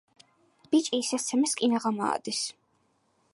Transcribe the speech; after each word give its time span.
ბიჭი 0.71 1.01
ისე 1.01 1.19
სცემეს, 1.25 1.53
კინაღამ 1.61 2.01
აადეს. 2.07 2.41